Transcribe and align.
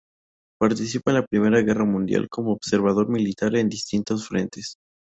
Participa 0.59 1.11
en 1.11 1.17
la 1.17 1.27
Primera 1.27 1.61
Guerra 1.61 1.85
Mundial 1.85 2.27
como 2.27 2.53
observador 2.53 3.07
militar 3.07 3.55
en 3.55 3.69
distintos 3.69 4.27
frentes. 4.27 4.73